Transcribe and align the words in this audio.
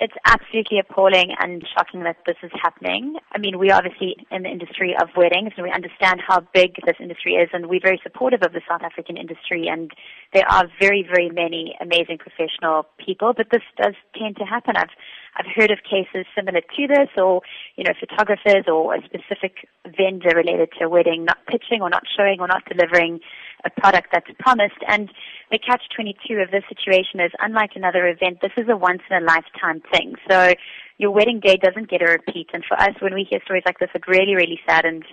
it's 0.00 0.14
absolutely 0.24 0.78
appalling 0.78 1.34
and 1.40 1.64
shocking 1.76 2.02
that 2.04 2.16
this 2.26 2.36
is 2.42 2.50
happening. 2.62 3.16
I 3.32 3.38
mean, 3.38 3.58
we're 3.58 3.74
obviously 3.74 4.16
in 4.30 4.42
the 4.42 4.48
industry 4.48 4.94
of 5.00 5.08
weddings 5.16 5.52
and 5.56 5.64
we 5.64 5.72
understand 5.72 6.20
how 6.26 6.40
big 6.52 6.76
this 6.84 6.96
industry 7.00 7.34
is 7.34 7.48
and 7.52 7.66
we're 7.66 7.80
very 7.82 8.00
supportive 8.02 8.42
of 8.42 8.52
the 8.52 8.60
South 8.68 8.82
African 8.82 9.16
industry 9.16 9.68
and 9.68 9.90
there 10.32 10.46
are 10.50 10.64
very, 10.80 11.02
very 11.02 11.30
many 11.30 11.76
amazing 11.80 12.18
professional 12.18 12.86
people, 13.04 13.32
but 13.36 13.46
this 13.50 13.62
does 13.80 13.94
tend 14.18 14.36
to 14.36 14.44
happen. 14.44 14.76
I've 14.76 14.94
I've 15.36 15.52
heard 15.54 15.70
of 15.70 15.78
cases 15.84 16.24
similar 16.34 16.60
to 16.60 16.86
this 16.88 17.08
or, 17.16 17.42
you 17.76 17.84
know, 17.84 17.92
photographers 18.00 18.64
or 18.66 18.94
a 18.94 19.02
specific 19.04 19.68
vendor 19.84 20.32
related 20.34 20.70
to 20.78 20.86
a 20.86 20.88
wedding 20.88 21.24
not 21.26 21.38
pitching 21.46 21.82
or 21.82 21.90
not 21.90 22.04
showing 22.16 22.40
or 22.40 22.46
not 22.46 22.64
delivering 22.64 23.20
a 23.66 23.80
product 23.80 24.08
that's 24.12 24.30
promised. 24.38 24.78
And 24.88 25.10
the 25.50 25.58
catch 25.58 25.82
22 25.94 26.36
of 26.36 26.50
this 26.50 26.64
situation 26.68 27.20
is 27.20 27.32
unlike 27.40 27.70
another 27.74 28.06
event, 28.06 28.38
this 28.40 28.52
is 28.56 28.68
a 28.70 28.76
once 28.76 29.02
in 29.10 29.22
a 29.22 29.26
lifetime 29.26 29.82
thing. 29.92 30.14
So 30.30 30.54
your 30.98 31.10
wedding 31.10 31.40
day 31.40 31.56
doesn't 31.56 31.90
get 31.90 32.02
a 32.02 32.06
repeat. 32.06 32.48
And 32.54 32.64
for 32.66 32.80
us, 32.80 32.94
when 33.00 33.14
we 33.14 33.26
hear 33.28 33.40
stories 33.44 33.64
like 33.66 33.78
this, 33.78 33.90
it 33.94 34.06
really, 34.06 34.34
really 34.34 34.60
saddens 34.66 35.04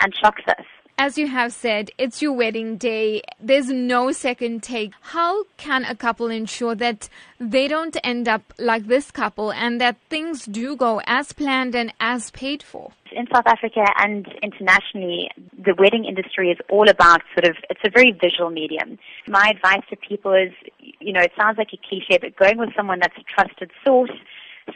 and 0.00 0.12
shocks 0.20 0.42
us. 0.48 0.64
As 1.00 1.16
you 1.16 1.28
have 1.28 1.52
said, 1.52 1.92
it's 1.96 2.20
your 2.20 2.32
wedding 2.32 2.76
day. 2.76 3.22
There's 3.38 3.68
no 3.68 4.10
second 4.10 4.64
take. 4.64 4.92
How 5.00 5.44
can 5.56 5.84
a 5.84 5.94
couple 5.94 6.26
ensure 6.26 6.74
that 6.74 7.08
they 7.38 7.68
don't 7.68 7.96
end 8.02 8.26
up 8.26 8.52
like 8.58 8.88
this 8.88 9.12
couple 9.12 9.52
and 9.52 9.80
that 9.80 9.96
things 10.10 10.44
do 10.44 10.74
go 10.74 11.00
as 11.06 11.32
planned 11.32 11.76
and 11.76 11.94
as 12.00 12.32
paid 12.32 12.64
for? 12.64 12.90
In 13.18 13.26
South 13.34 13.46
Africa 13.46 13.84
and 13.98 14.28
internationally, 14.44 15.28
the 15.58 15.74
wedding 15.76 16.04
industry 16.04 16.52
is 16.52 16.58
all 16.70 16.88
about 16.88 17.20
sort 17.34 17.48
of, 17.50 17.56
it's 17.68 17.80
a 17.84 17.90
very 17.90 18.12
visual 18.12 18.48
medium. 18.48 18.96
My 19.26 19.50
advice 19.50 19.82
to 19.90 19.96
people 19.96 20.32
is, 20.34 20.52
you 21.00 21.12
know, 21.12 21.22
it 21.22 21.32
sounds 21.36 21.58
like 21.58 21.70
a 21.72 21.78
cliche, 21.88 22.18
but 22.22 22.36
going 22.36 22.58
with 22.58 22.68
someone 22.76 23.00
that's 23.00 23.16
a 23.18 23.24
trusted 23.24 23.72
source, 23.84 24.12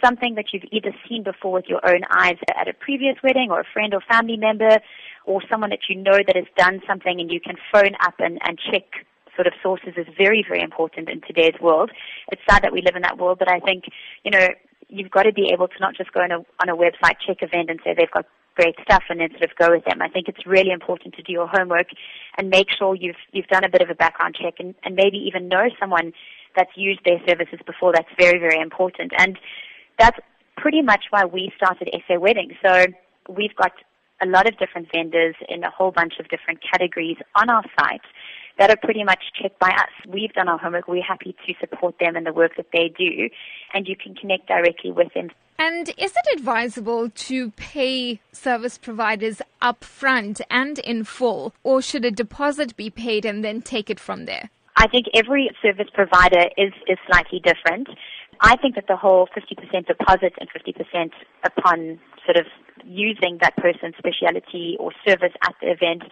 something 0.05 0.35
that 0.35 0.47
you've 0.53 0.65
either 0.73 0.91
seen 1.09 1.23
before 1.23 1.53
with 1.53 1.67
your 1.69 1.89
own 1.89 2.01
eyes 2.11 2.35
at 2.59 2.67
a 2.67 2.75
previous 2.75 3.15
wedding 3.23 3.53
or 3.53 3.61
a 3.61 3.65
friend 3.73 3.95
or 3.95 4.01
family 4.01 4.37
member, 4.37 4.81
or 5.25 5.41
someone 5.49 5.71
that 5.71 5.87
you 5.89 5.95
know 5.95 6.19
that 6.27 6.35
has 6.35 6.47
done 6.57 6.83
something 6.85 7.21
and 7.21 7.31
you 7.31 7.39
can 7.41 7.55
phone 7.73 7.95
up 8.05 8.15
and, 8.19 8.41
and 8.43 8.59
check 8.59 9.07
sort 9.37 9.47
of 9.47 9.53
sources 9.63 9.95
is 9.97 10.07
very, 10.19 10.45
very 10.47 10.63
important 10.63 11.09
in 11.09 11.21
today's 11.21 11.55
world. 11.61 11.93
It's 12.33 12.43
sad 12.51 12.65
that 12.65 12.73
we 12.73 12.83
live 12.83 12.97
in 12.97 13.03
that 13.03 13.19
world, 13.19 13.39
but 13.39 13.49
I 13.49 13.61
think, 13.61 13.85
you 14.25 14.33
know, 14.33 14.49
you've 14.93 15.11
got 15.11 15.23
to 15.25 15.33
be 15.33 15.51
able 15.53 15.69
to 15.69 15.79
not 15.81 15.97
just 15.97 16.13
go 16.13 16.21
on 16.21 16.31
a, 16.31 16.39
on 16.61 16.69
a 16.69 16.77
website, 16.77 17.17
check 17.27 17.39
a 17.43 17.47
vendor 17.47 17.73
and 17.73 17.81
say 17.85 17.95
they've 17.97 18.11
got 18.11 18.27
great 18.55 18.77
stuff 18.83 19.03
and 19.09 19.21
then 19.21 19.31
sort 19.31 19.45
of 19.45 19.57
go 19.57 19.71
with 19.71 19.85
them. 19.87 20.03
I 20.03 20.09
think 20.09 20.29
it's 20.29 20.47
really 20.47 20.71
important 20.71 21.15
to 21.15 21.23
do 21.23 21.33
your 21.33 21.49
homework 21.49 21.89
and 22.37 22.51
make 22.51 22.69
sure 22.71 22.95
you've, 22.95 23.17
you've 23.33 23.47
done 23.47 23.65
a 23.65 23.71
bit 23.71 23.81
of 23.81 23.89
a 23.89 23.95
background 23.95 24.37
check 24.41 24.55
and, 24.59 24.75
and 24.85 24.95
maybe 24.95 25.17
even 25.17 25.49
know 25.49 25.71
someone 25.81 26.13
that's 26.55 26.71
used 26.77 27.01
their 27.05 27.19
services 27.27 27.61
before. 27.67 27.93
That's 27.95 28.09
very, 28.19 28.39
very 28.39 28.61
important. 28.61 29.13
And 29.19 29.39
that's 29.99 30.19
pretty 30.59 30.83
much 30.83 31.07
why 31.09 31.25
we 31.25 31.51
started 31.57 31.89
SA 32.07 32.19
Wedding. 32.19 32.55
So 32.63 32.85
we've 33.29 33.57
got 33.57 33.73
a 34.23 34.27
lot 34.27 34.47
of 34.47 34.59
different 34.59 34.89
vendors 34.95 35.35
in 35.49 35.65
a 35.65 35.71
whole 35.71 35.91
bunch 35.91 36.15
of 36.21 36.29
different 36.29 36.61
categories 36.63 37.17
on 37.35 37.49
our 37.49 37.65
site 37.79 38.03
that 38.59 38.71
are 38.71 38.77
pretty 38.77 39.05
much 39.05 39.23
checked 39.41 39.59
by 39.59 39.71
us. 39.71 39.91
We've 40.09 40.33
done 40.33 40.49
our 40.49 40.59
homework. 40.59 40.89
We're 40.89 41.03
happy 41.03 41.35
to 41.47 41.55
support 41.61 41.97
them 41.99 42.17
in 42.17 42.25
the 42.25 42.33
work 42.33 42.57
that 42.57 42.67
they 42.73 42.93
do, 42.97 43.29
and 43.75 43.87
you 43.87 43.97
can 43.97 44.15
connect 44.15 44.49
directly 44.49 44.93
with 44.93 45.13
them. 45.15 45.31
And 45.59 45.89
is 45.91 46.13
it 46.17 46.39
advisable 46.39 47.11
to 47.11 47.51
pay 47.53 48.21
service 48.33 48.79
providers 48.79 49.41
upfront 49.61 50.41
and 50.51 50.79
in 50.81 51.05
full, 51.05 51.55
or 51.63 51.81
should 51.81 52.05
a 52.05 52.11
deposit 52.11 52.77
be 52.77 52.91
paid 52.91 53.25
and 53.25 53.45
then 53.45 53.63
take 53.63 53.89
it 53.89 54.01
from 54.01 54.25
there? 54.25 54.51
I 54.77 54.89
think 54.89 55.07
every 55.15 55.51
service 55.63 55.89
provider 55.93 56.47
is, 56.57 56.73
is 56.89 56.99
slightly 57.07 57.41
different. 57.41 57.89
I 58.41 58.57
think 58.57 58.75
that 58.75 58.87
the 58.89 58.97
whole 58.97 59.29
50% 59.37 59.87
deposit 59.87 60.33
and 60.41 60.49
50% 60.51 61.11
upon 61.45 62.01
sort 62.25 62.39
of 62.39 62.47
using 62.85 63.39
that 63.41 63.57
person's 63.57 63.95
speciality 63.99 64.77
or 64.81 64.91
service 65.07 65.33
at 65.47 65.55
the 65.61 65.71
event 65.71 66.03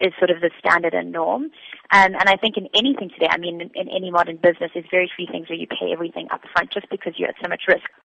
is 0.00 0.12
sort 0.18 0.30
of 0.30 0.40
the 0.40 0.50
standard 0.58 0.94
and 0.94 1.12
norm. 1.12 1.44
Um, 1.90 2.14
and 2.14 2.28
I 2.28 2.36
think 2.36 2.56
in 2.56 2.68
anything 2.74 3.10
today, 3.10 3.28
I 3.30 3.38
mean, 3.38 3.60
in, 3.60 3.70
in 3.74 3.88
any 3.88 4.10
modern 4.10 4.36
business, 4.36 4.70
there's 4.74 4.86
very 4.90 5.10
few 5.16 5.26
things 5.30 5.48
where 5.48 5.58
you 5.58 5.66
pay 5.66 5.92
everything 5.92 6.28
up 6.30 6.42
front 6.52 6.72
just 6.72 6.88
because 6.90 7.14
you're 7.16 7.28
at 7.28 7.36
so 7.42 7.48
much 7.48 7.62
risk. 7.68 7.88